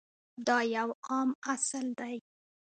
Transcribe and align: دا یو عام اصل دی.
دا 0.47 0.57
یو 0.75 0.89
عام 1.09 1.29
اصل 1.53 1.85
دی. 1.99 2.15